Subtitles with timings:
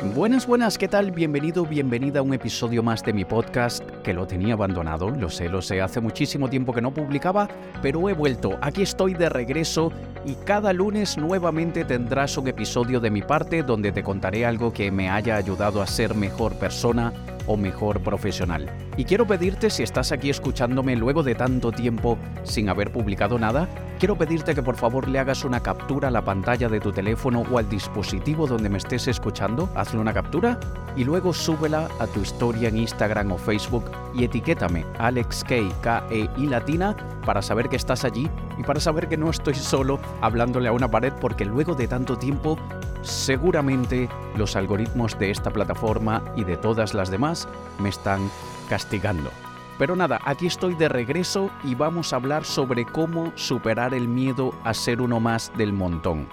[0.00, 1.10] Buenas, buenas, ¿qué tal?
[1.10, 5.48] Bienvenido, bienvenida a un episodio más de mi podcast, que lo tenía abandonado, lo sé,
[5.48, 7.48] lo sé, hace muchísimo tiempo que no publicaba,
[7.82, 9.90] pero he vuelto, aquí estoy de regreso
[10.24, 14.92] y cada lunes nuevamente tendrás un episodio de mi parte donde te contaré algo que
[14.92, 17.12] me haya ayudado a ser mejor persona
[17.48, 18.70] o mejor profesional.
[18.96, 23.68] Y quiero pedirte, si estás aquí escuchándome luego de tanto tiempo sin haber publicado nada,
[23.98, 27.42] quiero pedirte que por favor le hagas una captura a la pantalla de tu teléfono
[27.50, 30.58] o al dispositivo donde me estés escuchando, hazle una captura
[30.96, 36.28] y luego súbela a tu historia en Instagram o Facebook y etiquétame Alex K, E
[36.36, 40.68] y Latina para saber que estás allí y para saber que no estoy solo hablándole
[40.68, 42.56] a una pared porque luego de tanto tiempo
[43.02, 47.48] seguramente los algoritmos de esta plataforma y de todas las demás
[47.80, 48.30] me están
[48.68, 49.30] castigando.
[49.78, 54.52] Pero nada, aquí estoy de regreso y vamos a hablar sobre cómo superar el miedo
[54.64, 56.28] a ser uno más del montón.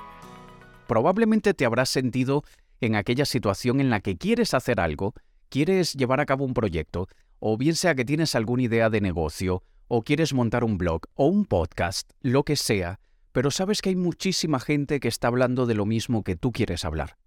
[0.88, 2.44] Probablemente te habrás sentido
[2.82, 5.14] en aquella situación en la que quieres hacer algo,
[5.50, 7.08] quieres llevar a cabo un proyecto,
[7.40, 11.28] o bien sea que tienes alguna idea de negocio, o quieres montar un blog o
[11.28, 13.00] un podcast, lo que sea,
[13.32, 16.84] pero sabes que hay muchísima gente que está hablando de lo mismo que tú quieres
[16.84, 17.18] hablar.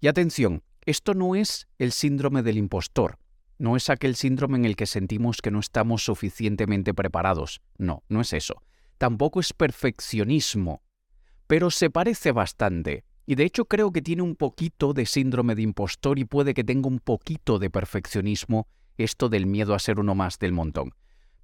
[0.00, 3.18] Y atención, esto no es el síndrome del impostor,
[3.58, 8.20] no es aquel síndrome en el que sentimos que no estamos suficientemente preparados, no, no
[8.20, 8.62] es eso.
[8.98, 10.82] Tampoco es perfeccionismo,
[11.46, 13.04] pero se parece bastante.
[13.26, 16.64] Y de hecho creo que tiene un poquito de síndrome de impostor y puede que
[16.64, 18.68] tenga un poquito de perfeccionismo
[18.98, 20.94] esto del miedo a ser uno más del montón.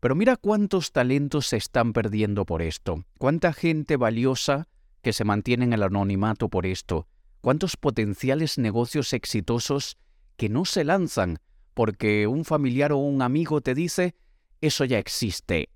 [0.00, 4.68] Pero mira cuántos talentos se están perdiendo por esto, cuánta gente valiosa
[5.02, 7.08] que se mantiene en el anonimato por esto,
[7.40, 9.98] cuántos potenciales negocios exitosos
[10.36, 11.38] que no se lanzan
[11.74, 14.14] porque un familiar o un amigo te dice,
[14.60, 15.70] eso ya existe.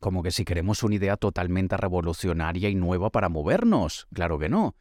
[0.00, 4.06] Como que si queremos una idea totalmente revolucionaria y nueva para movernos.
[4.12, 4.76] Claro que no.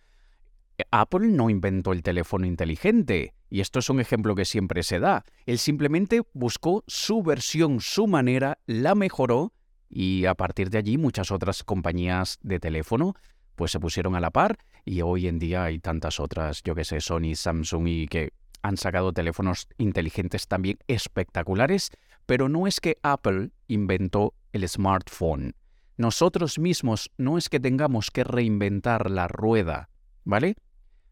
[0.92, 5.24] Apple no inventó el teléfono inteligente, y esto es un ejemplo que siempre se da.
[5.46, 9.54] Él simplemente buscó su versión, su manera, la mejoró,
[9.90, 13.16] y a partir de allí muchas otras compañías de teléfono
[13.56, 16.84] pues se pusieron a la par, y hoy en día hay tantas otras, yo que
[16.84, 18.34] sé, Sony, Samsung, y que
[18.66, 21.92] han sacado teléfonos inteligentes también espectaculares,
[22.26, 25.56] pero no es que Apple inventó el smartphone.
[25.98, 29.90] Nosotros mismos no es que tengamos que reinventar la rueda,
[30.24, 30.56] ¿vale?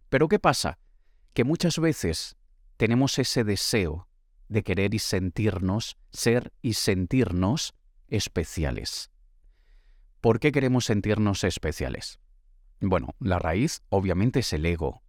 [0.09, 0.79] Pero ¿qué pasa?
[1.33, 2.35] Que muchas veces
[2.77, 4.07] tenemos ese deseo
[4.49, 7.75] de querer y sentirnos, ser y sentirnos
[8.07, 9.11] especiales.
[10.21, 12.19] ¿Por qué queremos sentirnos especiales?
[12.81, 15.02] Bueno, la raíz obviamente es el ego.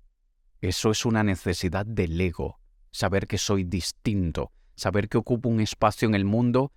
[0.64, 2.58] Eso es una necesidad del ego,
[2.90, 6.72] saber que soy distinto, saber que ocupo un espacio en el mundo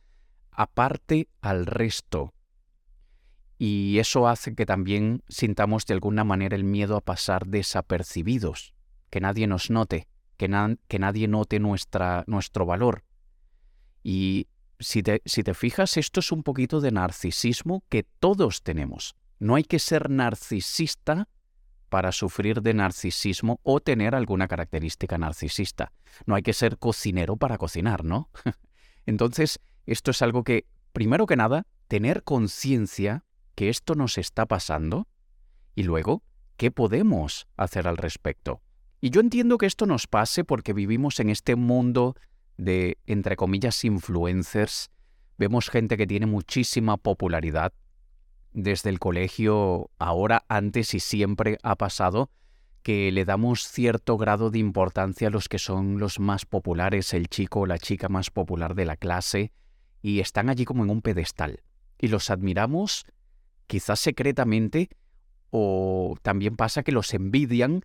[0.51, 2.33] aparte al resto,
[3.57, 8.73] y eso hace que también sintamos de alguna manera el miedo a pasar desapercibidos,
[9.09, 13.05] que nadie nos note, que, nadie note nuestra, nuestro valor.
[14.03, 14.47] Y
[14.81, 19.15] si te, si te fijas, esto es un poquito de narcisismo que todos tenemos.
[19.39, 21.29] No hay que ser narcisista
[21.89, 25.91] para sufrir de narcisismo o tener alguna característica narcisista.
[26.25, 28.29] No hay que ser cocinero para cocinar, ¿no?
[29.05, 33.23] Entonces, esto es algo que, primero que nada, tener conciencia
[33.55, 35.07] que esto nos está pasando
[35.75, 36.23] y luego,
[36.57, 38.61] ¿qué podemos hacer al respecto?
[38.99, 42.15] Y yo entiendo que esto nos pase porque vivimos en este mundo
[42.57, 44.89] de, entre comillas, influencers.
[45.37, 47.73] Vemos gente que tiene muchísima popularidad.
[48.57, 52.31] Desde el colegio, ahora, antes y siempre ha pasado
[52.81, 57.27] que le damos cierto grado de importancia a los que son los más populares, el
[57.27, 59.51] chico o la chica más popular de la clase,
[60.01, 61.61] y están allí como en un pedestal.
[61.99, 63.05] Y los admiramos
[63.67, 64.89] quizás secretamente,
[65.51, 67.83] o también pasa que los envidian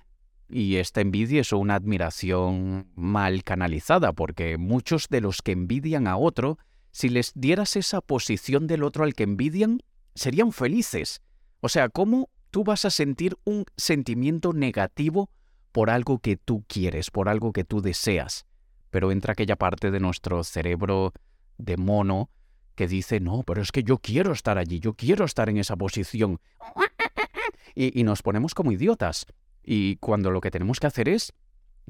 [0.48, 6.16] y esta envidia es una admiración mal canalizada, porque muchos de los que envidian a
[6.16, 6.56] otro,
[6.92, 9.82] si les dieras esa posición del otro al que envidian,
[10.14, 11.20] serían felices.
[11.60, 15.30] O sea, ¿cómo tú vas a sentir un sentimiento negativo
[15.72, 18.46] por algo que tú quieres, por algo que tú deseas?
[18.90, 21.12] Pero entra aquella parte de nuestro cerebro
[21.58, 22.30] de mono
[22.74, 25.76] que dice, no, pero es que yo quiero estar allí, yo quiero estar en esa
[25.76, 26.40] posición.
[27.74, 29.24] Y, nos ponemos como idiotas.
[29.62, 31.32] Y cuando lo que tenemos que hacer es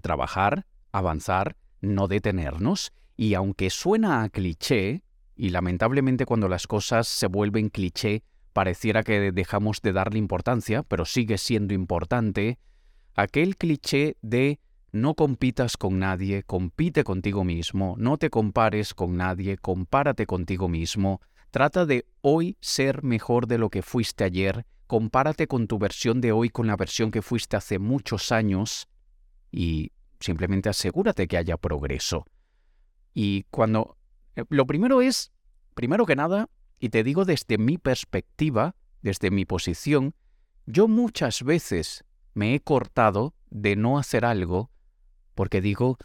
[0.00, 5.02] trabajar, avanzar, no detenernos, y aunque suena a cliché,
[5.34, 11.04] y lamentablemente cuando las cosas se vuelven cliché, pareciera que dejamos de darle importancia, pero
[11.04, 12.58] sigue siendo importante,
[13.14, 14.60] aquel cliché de
[14.92, 21.22] no compitas con nadie, compite contigo mismo, no te compares con nadie, compárate contigo mismo,
[21.50, 26.32] trata de hoy ser mejor de lo que fuiste ayer, compárate con tu versión de
[26.32, 28.88] hoy con la versión que fuiste hace muchos años
[29.50, 32.26] y simplemente asegúrate que haya progreso.
[33.14, 33.96] Y cuando...
[34.36, 35.32] Eh, lo primero es,
[35.74, 36.48] primero que nada,
[36.78, 40.14] y te digo desde mi perspectiva, desde mi posición,
[40.66, 44.70] yo muchas veces me he cortado de no hacer algo
[45.34, 45.98] porque digo,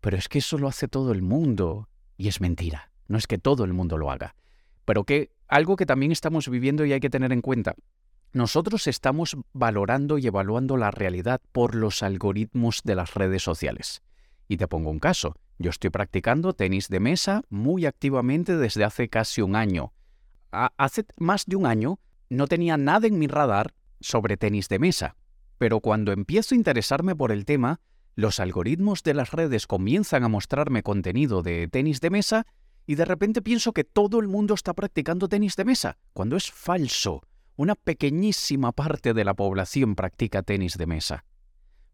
[0.00, 1.88] pero es que eso lo hace todo el mundo.
[2.16, 4.34] Y es mentira, no es que todo el mundo lo haga.
[4.84, 7.74] Pero que algo que también estamos viviendo y hay que tener en cuenta,
[8.32, 14.02] nosotros estamos valorando y evaluando la realidad por los algoritmos de las redes sociales.
[14.48, 15.36] Y te pongo un caso.
[15.62, 19.92] Yo estoy practicando tenis de mesa muy activamente desde hace casi un año.
[20.50, 25.14] hace más de un año no tenía nada en mi radar sobre tenis de mesa.
[25.58, 27.80] Pero cuando empiezo a interesarme por el tema,
[28.16, 32.44] los algoritmos de las redes comienzan a mostrarme contenido de tenis de mesa
[32.84, 36.50] y de repente pienso que todo el mundo está practicando tenis de mesa, cuando es
[36.50, 37.22] falso.
[37.54, 41.24] Una pequeñísima parte de la población practica tenis de mesa.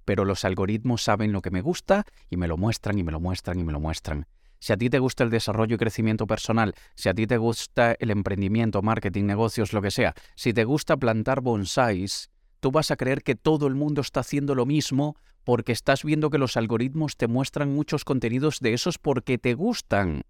[0.09, 3.21] Pero los algoritmos saben lo que me gusta y me lo muestran y me lo
[3.21, 4.25] muestran y me lo muestran.
[4.59, 7.95] Si a ti te gusta el desarrollo y crecimiento personal, si a ti te gusta
[7.99, 12.97] el emprendimiento, marketing, negocios, lo que sea, si te gusta plantar bonsáis, tú vas a
[12.97, 15.15] creer que todo el mundo está haciendo lo mismo
[15.45, 20.23] porque estás viendo que los algoritmos te muestran muchos contenidos de esos porque te gustan.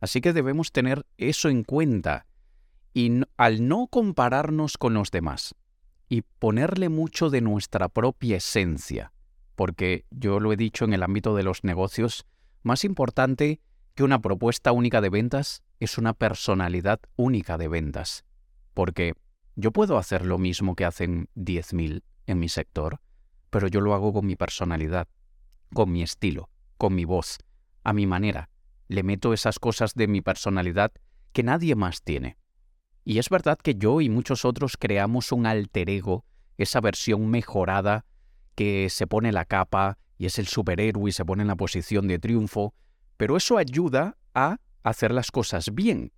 [0.00, 2.24] Así que debemos tener eso en cuenta
[2.94, 5.54] y al no compararnos con los demás
[6.12, 9.14] y ponerle mucho de nuestra propia esencia,
[9.54, 12.26] porque yo lo he dicho en el ámbito de los negocios,
[12.62, 13.62] más importante
[13.94, 18.26] que una propuesta única de ventas es una personalidad única de ventas,
[18.74, 19.14] porque
[19.56, 23.00] yo puedo hacer lo mismo que hacen 10.000 en mi sector,
[23.48, 25.08] pero yo lo hago con mi personalidad,
[25.72, 27.38] con mi estilo, con mi voz,
[27.84, 28.50] a mi manera.
[28.86, 30.92] Le meto esas cosas de mi personalidad
[31.32, 32.36] que nadie más tiene.
[33.04, 36.24] Y es verdad que yo y muchos otros creamos un alter ego,
[36.56, 38.04] esa versión mejorada
[38.54, 42.06] que se pone la capa y es el superhéroe y se pone en la posición
[42.06, 42.74] de triunfo,
[43.16, 46.12] pero eso ayuda a hacer las cosas bien,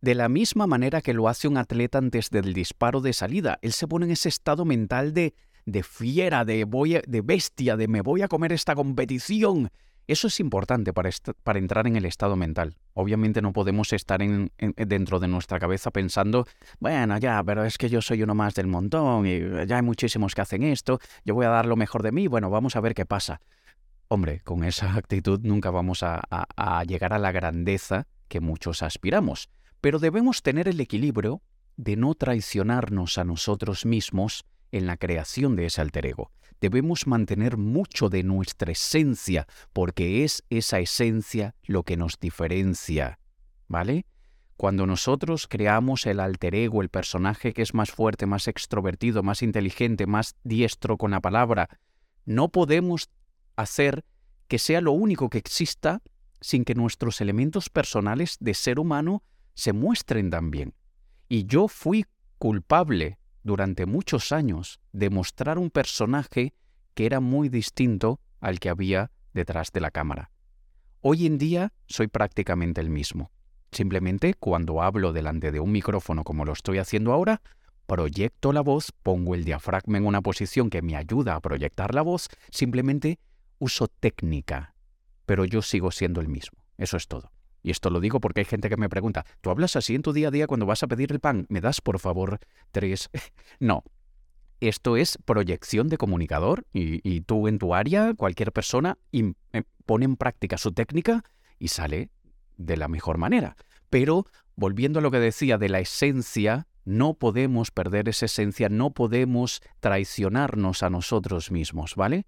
[0.00, 3.58] de la misma manera que lo hace un atleta antes del disparo de salida.
[3.62, 5.34] Él se pone en ese estado mental de,
[5.66, 9.70] de fiera, de, voy de bestia, de me voy a comer esta competición.
[10.10, 11.10] Eso es importante para,
[11.58, 12.76] entrar en el estado mental.
[12.94, 16.46] Obviamente no podemos estar en, dentro de nuestra cabeza pensando,
[16.78, 20.34] bueno, ya, pero es que yo soy uno más del montón y ya hay muchísimos
[20.34, 22.94] que hacen esto, yo voy a dar lo mejor de mí, bueno, vamos a ver
[22.94, 23.40] qué pasa.
[24.08, 29.48] Hombre, con esa actitud nunca vamos a llegar a la grandeza que muchos aspiramos
[29.80, 31.42] pero debemos tener el equilibrio
[31.76, 36.30] de no traicionarnos a nosotros mismos en la creación de ese alter ego.
[36.60, 43.18] Debemos mantener mucho de nuestra esencia, porque es esa esencia lo que nos diferencia.
[43.68, 44.04] ¿Vale?
[44.56, 49.42] Cuando nosotros creamos el alter ego, el personaje que es más fuerte, más extrovertido, más
[49.42, 51.70] inteligente, más diestro con la palabra,
[52.26, 53.08] no podemos
[53.56, 54.04] hacer
[54.48, 56.02] que sea lo único que exista
[56.40, 59.22] sin que nuestros elementos personales de ser humano
[59.54, 60.74] se muestren también.
[61.28, 62.04] Y yo fui
[62.38, 66.54] culpable durante muchos años de mostrar un personaje
[66.94, 70.30] que era muy distinto al que había detrás de la cámara.
[71.00, 73.30] Hoy en día soy prácticamente el mismo.
[73.72, 77.40] Simplemente cuando hablo delante de un micrófono como lo estoy haciendo ahora,
[77.86, 82.02] proyecto la voz, pongo el diafragma en una posición que me ayuda a proyectar la
[82.02, 83.18] voz, simplemente
[83.58, 84.74] uso técnica,
[85.26, 86.64] pero yo sigo siendo el mismo.
[86.76, 87.30] Eso es todo.
[87.62, 90.12] Y esto lo digo porque hay gente que me pregunta, ¿tú hablas así en tu
[90.12, 91.46] día a día cuando vas a pedir el pan?
[91.48, 92.38] ¿Me das, por favor,
[92.72, 93.10] tres?
[93.60, 93.84] no.
[94.60, 99.32] Esto es proyección de comunicador y, tú en tu área, cualquier persona, eh,
[99.86, 101.24] pone en práctica su técnica
[101.58, 102.10] y sale
[102.58, 103.56] de la mejor manera.
[103.88, 104.26] Pero,
[104.56, 109.62] volviendo a lo que decía de la esencia, no podemos perder esa esencia, no podemos
[109.80, 112.26] traicionarnos a nosotros mismos, ¿vale?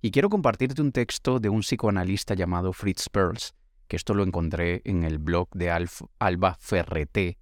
[0.00, 3.54] Y quiero compartirte un texto de un psicoanalista llamado Fritz Perls,
[3.88, 7.38] que esto lo encontré en el blog de Alba Ferreté.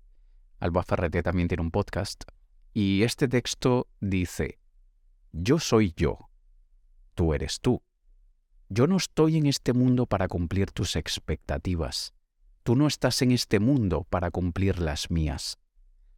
[0.59, 2.25] Alba Ferreté también tiene un podcast.
[2.73, 4.59] Y este texto dice,
[5.33, 6.31] yo soy yo,
[7.15, 7.83] tú eres tú.
[8.69, 12.15] Yo no estoy en este mundo para cumplir tus expectativas.
[12.63, 15.59] Tú no estás en este mundo para cumplir las mías.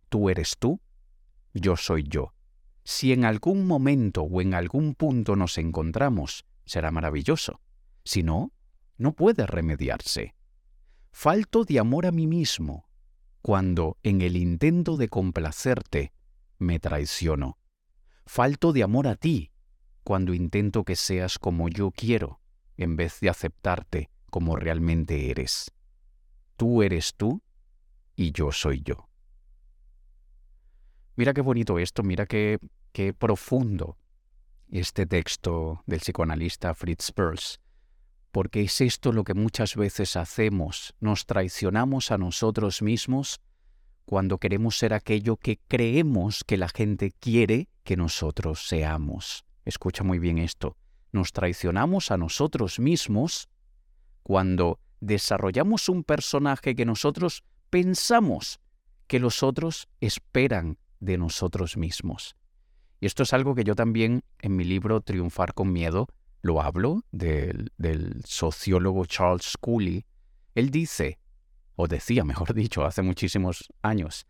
[0.09, 0.81] Tú eres tú,
[1.55, 2.35] yo soy yo.
[2.85, 7.61] Si en algún momento o en algún punto nos encontramos, será maravilloso.
[8.05, 8.52] Si no,
[9.02, 10.35] no puede remediarse.
[11.11, 12.88] Falto de amor a mí mismo
[13.42, 16.12] cuando, en el intento de complacerte,
[16.59, 17.59] me traiciono.
[18.25, 19.50] Falto de amor a ti
[20.04, 22.40] cuando intento que seas como yo quiero,
[22.76, 25.73] en vez de aceptarte como realmente eres.
[26.56, 27.42] Tú eres tú
[28.14, 29.09] y yo soy yo.
[31.16, 32.59] Mira qué bonito esto, mira qué,
[32.92, 33.99] qué profundo.
[34.71, 37.61] este texto del psicoanalista Fritz Perls,
[38.32, 43.40] porque es esto lo que muchas veces hacemos, nos traicionamos a nosotros mismos
[44.06, 49.44] cuando queremos ser aquello que creemos que la gente quiere que nosotros seamos.
[49.64, 50.76] Escucha muy bien esto.
[51.12, 53.48] Nos traicionamos a nosotros mismos
[54.22, 58.60] cuando desarrollamos un personaje que nosotros pensamos
[59.06, 62.34] que los otros esperan de nosotros mismos.
[62.98, 66.08] Y esto es algo que yo también en mi libro Triunfar con Miedo
[66.42, 67.70] lo hablo del,
[68.25, 70.04] sociólogo Charles Cooley.
[70.54, 71.18] Él dice,
[71.76, 74.26] o decía, mejor dicho, hace muchísimos años,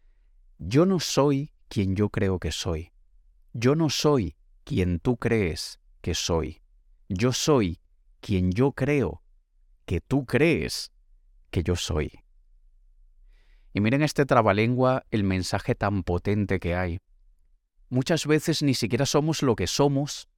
[0.58, 2.92] yo no soy quien yo creo que soy.
[3.54, 6.62] Yo no soy quien tú crees que soy.
[7.08, 7.80] Yo soy
[8.20, 9.22] quien yo creo
[9.86, 10.92] que tú crees
[11.50, 12.12] que yo soy.
[13.74, 16.98] Y miren este trabalengua el mensaje tan potente que hay.
[17.88, 20.28] Muchas veces ni siquiera somos lo que somos,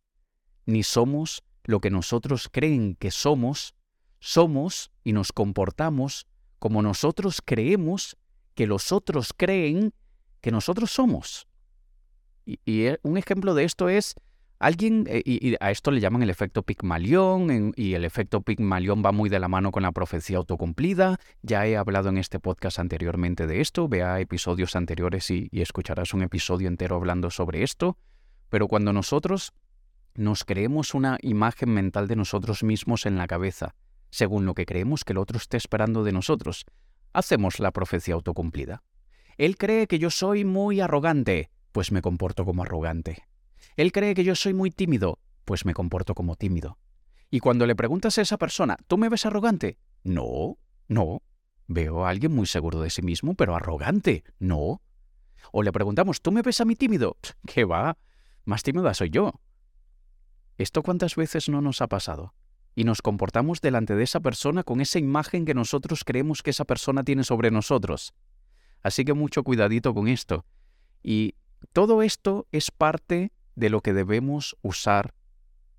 [0.67, 3.75] ni somos lo que nosotros creen que somos,
[4.21, 6.27] somos y nos comportamos
[6.59, 8.17] como nosotros creemos
[8.55, 9.93] que los otros creen
[10.41, 11.47] que nosotros somos.
[12.47, 14.15] Y, eh, un ejemplo de esto es
[14.59, 19.13] alguien, eh, y, a esto le llaman el efecto Pigmalión, y el efecto Pigmalión va
[19.13, 21.19] muy de la mano con la profecía autocumplida.
[21.43, 26.23] Ya he hablado en este podcast anteriormente de esto, vea episodios anteriores y escucharás un
[26.23, 27.99] episodio entero hablando sobre esto.
[28.49, 29.53] Pero cuando nosotros
[30.17, 33.75] nos creemos una imagen mental de nosotros mismos en la cabeza,
[34.11, 36.67] según lo que creemos que el otro esté esperando de nosotros.
[37.13, 38.83] Hacemos la profecía autocumplida.
[39.37, 43.25] Él cree que yo soy muy arrogante, pues me comporto como arrogante.
[43.77, 46.79] Él cree que yo soy muy tímido, pues me comporto como tímido.
[47.31, 49.79] Y cuando le preguntas a esa persona, ¿tú me ves arrogante?
[50.05, 51.23] No, no.
[51.67, 54.23] Veo a alguien muy seguro de sí mismo, pero arrogante.
[54.39, 54.83] No.
[55.51, 57.17] O le preguntamos, ¿tú me ves a mí tímido?
[57.47, 57.99] ¿Qué va?
[58.45, 59.41] Más tímida soy yo.
[60.57, 62.35] ¿Esto cuántas veces no nos ha pasado?
[62.77, 66.65] Y nos comportamos delante de esa persona con esa imagen que nosotros creemos que esa
[66.65, 68.15] persona tiene sobre nosotros.
[68.83, 70.45] Así que mucho cuidadito con esto.
[71.03, 71.35] Y
[71.73, 75.15] todo esto es parte de lo que debemos usar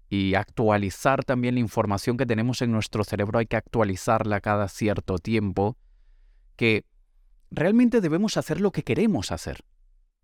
[0.10, 3.40] y actualizar también la información que tenemos en nuestro cerebro.
[3.40, 5.78] Hay que actualizarla cada cierto tiempo.
[6.56, 6.86] Que
[7.52, 9.66] realmente debemos hacer lo que queremos hacer.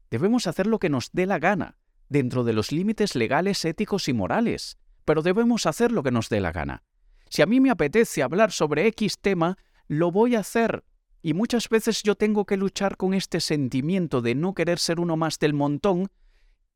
[0.09, 1.77] Debemos hacer lo que nos dé la gana
[2.11, 6.41] dentro de los límites legales, éticos y morales, pero debemos hacer lo que nos dé
[6.41, 6.83] la gana.
[7.29, 10.83] Si a mí me apetece hablar sobre X tema, lo voy a hacer.
[11.21, 15.15] Y muchas veces yo tengo que luchar con este sentimiento de no querer ser uno
[15.15, 16.11] más del montón,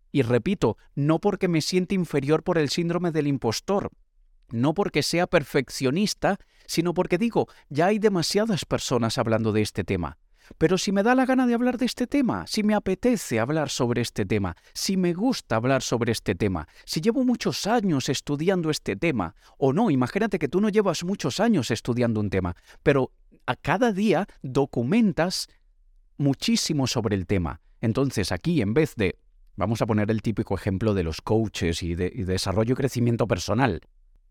[0.09, 3.91] y repito, no porque me siente inferior por el síndrome del impostor,
[4.49, 10.17] no porque sea perfeccionista, sino porque digo, ya hay demasiadas personas hablando de este tema.
[10.57, 13.69] Pero si me da la gana de hablar de este tema, si me apetece hablar
[13.69, 18.69] sobre este tema, si me gusta hablar sobre este tema, si llevo muchos años estudiando
[18.69, 23.11] este tema, o no, imagínate que tú no llevas muchos años estudiando un tema, pero
[23.45, 25.47] a cada día documentas
[26.17, 27.61] muchísimo sobre el tema.
[27.81, 29.19] Entonces aquí, en vez de,
[29.55, 33.81] vamos a poner el típico ejemplo de los coaches y de, desarrollo y crecimiento personal,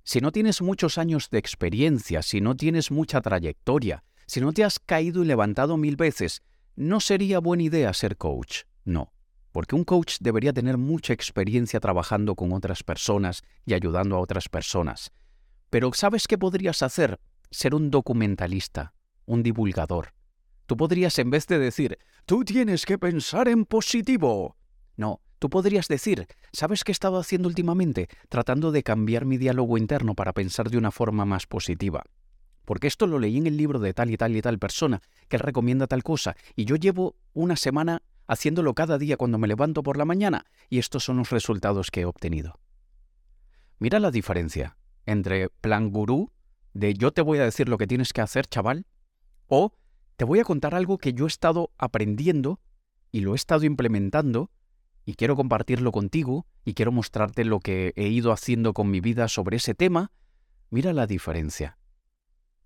[0.03, 4.65] si no tienes muchos años de experiencia, si no tienes mucha trayectoria, si no te
[4.65, 6.43] has caído y levantado mil veces,
[6.77, 8.63] no sería buena idea ser coach.
[8.85, 9.13] No,
[9.53, 14.49] porque un coach debería tener mucha experiencia trabajando con otras personas y ayudando a otras
[14.49, 15.13] personas.
[15.71, 17.21] Pero ¿sabes qué podrías hacer?
[17.51, 18.95] Ser un documentalista,
[19.27, 20.13] un divulgador.
[20.67, 24.57] Tú podrías, en vez de decir, tú tienes que pensar en positivo.
[24.97, 28.09] No, tú podrías decir, ¿sabes qué he estado haciendo últimamente?
[28.29, 32.05] Tratando de cambiar mi diálogo interno para pensar de una forma más positiva
[32.65, 35.39] porque esto lo leí en el libro de tal y tal y tal persona, que
[35.39, 39.97] recomienda tal cosa, y yo llevo una semana haciéndolo cada día cuando me levanto por
[39.97, 42.59] la mañana, y estos son los resultados que he obtenido.
[43.79, 46.33] Mira la diferencia entre plan gurú,
[46.73, 48.87] de yo te voy a decir lo que tienes que hacer, chaval,
[49.47, 49.75] o
[50.17, 52.61] te voy a contar algo que yo he estado aprendiendo
[53.13, 54.51] y lo he estado implementando,
[55.05, 59.29] y quiero compartirlo contigo, y quiero mostrarte lo que he ido haciendo con mi vida
[59.29, 60.11] sobre ese tema.
[60.71, 61.79] Mira la diferencia.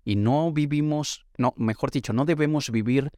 [0.09, 3.11] Y no vivimos, no, mejor dicho, no debemos vivir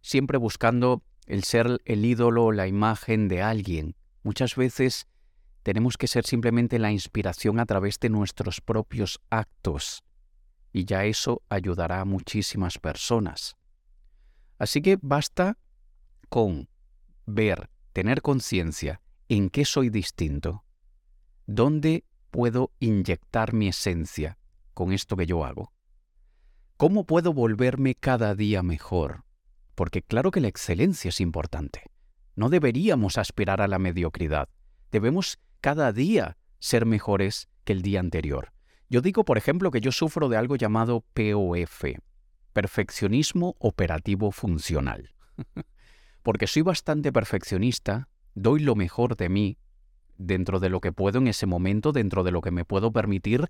[0.00, 3.96] siempre buscando el ser el ídolo, la imagen de alguien.
[4.22, 5.06] Muchas veces
[5.62, 10.02] tenemos que ser simplemente la inspiración a través de nuestros propios actos.
[10.72, 13.58] Y ya eso ayudará a muchísimas personas.
[14.58, 15.58] Así que basta
[16.30, 16.70] con
[17.26, 20.64] ver, tener conciencia en qué soy distinto,
[21.44, 24.38] dónde puedo inyectar mi esencia
[24.72, 25.74] con esto que yo hago.
[26.78, 29.24] ¿Cómo puedo volverme cada día mejor?
[29.74, 31.82] Porque claro que la excelencia es importante.
[32.36, 34.48] No deberíamos aspirar a la mediocridad.
[34.92, 38.52] Debemos cada día ser mejores que el día anterior.
[38.88, 41.82] Yo digo, por ejemplo, que yo sufro de algo llamado POF,
[42.52, 45.16] perfeccionismo operativo funcional.
[46.22, 49.58] Porque soy bastante perfeccionista, doy lo mejor de mí
[50.16, 53.48] dentro de lo que puedo en ese momento, dentro de lo que me puedo permitir,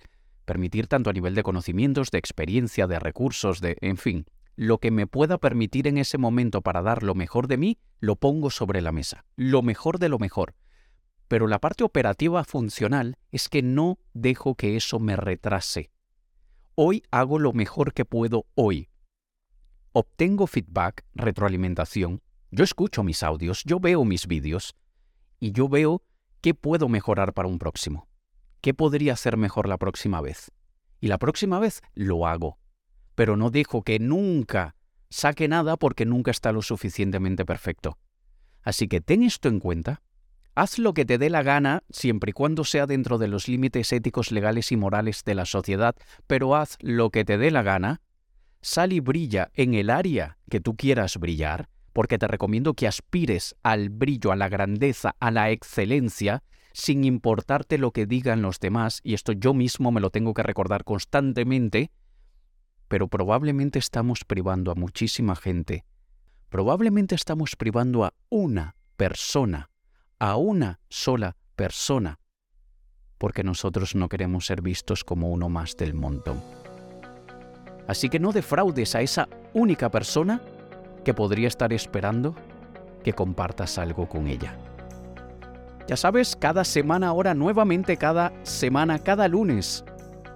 [0.48, 4.24] permitir tanto a nivel de conocimientos, de experiencia, de recursos, de, en fin,
[4.56, 8.16] lo que me pueda permitir en ese momento para dar lo mejor de mí, lo
[8.16, 10.54] pongo sobre la mesa, lo mejor de lo mejor.
[11.28, 15.90] Pero la parte operativa funcional es que no dejo que eso me retrase.
[16.74, 18.88] Hoy hago lo mejor que puedo hoy.
[19.92, 24.74] Obtengo feedback, retroalimentación, yo escucho mis audios, yo veo mis vídeos
[25.38, 26.02] y yo veo
[26.40, 28.07] qué puedo mejorar para un próximo.
[28.60, 30.50] ¿Qué podría hacer mejor la próxima vez?
[31.00, 32.58] Y la próxima vez lo hago
[33.18, 34.76] pero no dejo que nunca
[35.10, 37.98] saque nada porque nunca está lo suficientemente perfecto.
[38.62, 40.02] Así que ten esto en cuenta.
[40.54, 43.92] Haz lo que te dé la gana, siempre y cuando sea dentro de los límites
[43.92, 45.96] éticos, legales y morales de la sociedad,
[46.28, 48.02] pero haz lo que te dé la gana.
[48.60, 53.56] Sal y brilla en el área que tú quieras brillar, porque te recomiendo que aspires
[53.64, 59.00] al brillo, a la grandeza, a la excelencia, sin importarte lo que digan los demás,
[59.02, 61.90] y esto yo mismo me lo tengo que recordar constantemente,
[62.88, 65.84] pero probablemente estamos privando a muchísima gente.
[66.48, 69.70] Probablemente estamos privando a una persona,
[70.18, 72.18] a una sola persona,
[73.18, 76.42] porque nosotros no queremos ser vistos como uno más del montón.
[77.86, 80.42] Así que no defraudes a esa única persona
[81.04, 82.34] que podría estar esperando
[83.02, 84.67] que compartas algo con ella.
[85.88, 89.86] Ya sabes, cada semana ahora, nuevamente cada semana, cada lunes,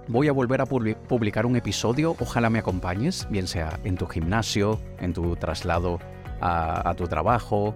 [0.07, 2.15] voy a volver a publicar un episodio.
[2.19, 5.99] Ojalá me acompañes, bien sea en tu gimnasio, en tu traslado
[6.41, 7.75] a, tu trabajo.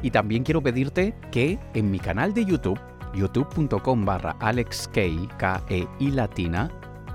[0.00, 2.80] Y también quiero pedirte que en mi canal de YouTube,
[3.14, 6.70] youtube.com barra alexkey, K-E y latina,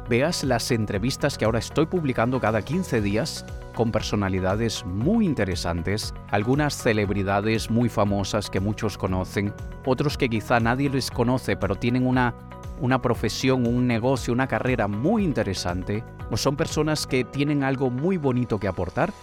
[0.07, 3.43] veas las entrevistas que ahora estoy publicando cada 15 días
[3.75, 9.53] con personalidades muy interesantes, algunas celebridades muy famosas que muchos conocen,
[9.85, 12.33] otros que quizá nadie les conoce pero tienen una
[12.81, 18.17] una profesión, un negocio, una carrera muy interesante, o son personas que tienen algo muy
[18.17, 19.13] bonito que aportar,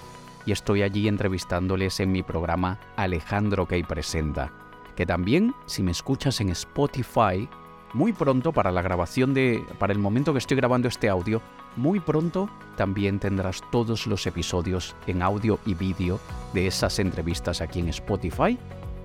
[0.47, 4.53] y estoy allí entrevistándoles en mi programa Alejandro Key Presenta,
[4.97, 7.49] que también, si me escuchas en Spotify,
[7.93, 11.43] muy pronto para la grabación de, para el momento que estoy grabando este audio,
[11.77, 16.21] muy pronto también tendrás todos los episodios en audio y vídeo
[16.55, 18.59] de esas entrevistas aquí en Spotify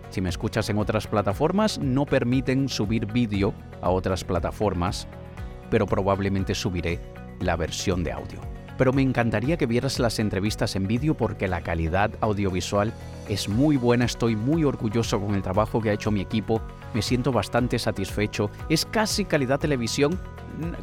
[0.09, 5.07] si me escuchas en otras plataformas, no permiten subir vídeo a otras plataformas,
[5.69, 6.99] pero probablemente subiré
[7.39, 8.39] la versión de audio.
[8.77, 12.93] Pero me encantaría que vieras las entrevistas en vídeo porque la calidad audiovisual
[13.27, 16.61] es muy buena, estoy muy orgulloso con el trabajo que ha hecho mi equipo,
[16.93, 20.19] me siento bastante satisfecho, es casi calidad televisión,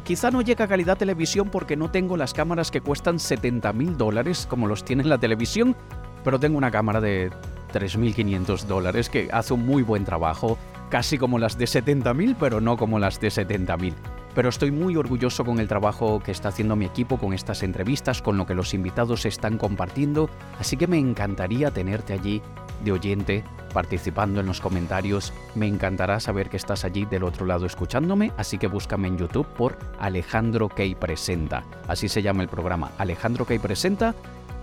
[0.03, 3.97] quizá no llega a calidad televisión porque no tengo las cámaras que cuestan 70 mil
[3.97, 5.75] dólares como los tiene la televisión,
[6.23, 7.31] pero tengo una cámara de
[7.73, 10.57] 3.500 dólares que hace un muy buen trabajo,
[10.89, 13.93] casi como las de 70.000, pero no como las de 70.000.
[14.33, 18.21] Pero estoy muy orgulloso con el trabajo que está haciendo mi equipo con estas entrevistas,
[18.21, 22.41] con lo que los invitados están compartiendo, así que me encantaría tenerte allí
[22.85, 23.43] de oyente,
[23.73, 25.33] participando en los comentarios.
[25.53, 29.47] Me encantará saber que estás allí del otro lado escuchándome, así que búscame en YouTube
[29.57, 31.65] por Alejandro Key Presenta.
[31.89, 34.15] Así se llama el programa, Alejandro Key Presenta,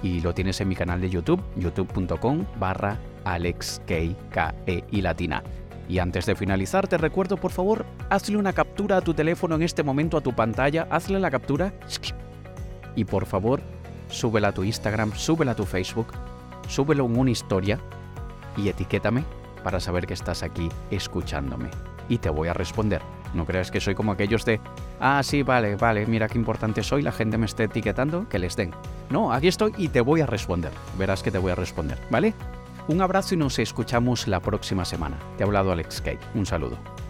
[0.03, 4.17] y lo tienes en mi canal de YouTube, youtube.com barra alexkey
[4.91, 5.43] y latina.
[5.89, 9.63] Y antes de finalizar, te recuerdo, por favor, hazle una captura a tu teléfono en
[9.63, 11.75] este momento, a tu pantalla, hazle la captura
[12.97, 13.61] y por favor,
[14.09, 16.09] súbela a tu Instagram, súbela a tu Facebook,
[16.69, 17.79] súbelo en una historia
[18.57, 19.25] y etiquétame
[19.63, 21.71] para saber que estás aquí escuchándome.
[22.09, 23.01] Y te voy a responder.
[23.35, 24.61] No creas que soy como aquellos de,
[25.01, 28.57] ah, sí, vale, vale, mira qué importante soy, la gente me esté etiquetando, que les
[28.57, 28.73] den.
[29.09, 30.73] No, aquí estoy y te voy a responder.
[30.99, 32.35] Verás que te voy a responder, ¿vale?
[32.89, 35.17] Un abrazo y nos escuchamos la próxima semana.
[35.37, 36.19] Te ha hablado Alex Kay.
[36.35, 37.02] Un saludo.